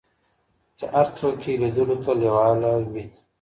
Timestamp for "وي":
2.91-3.05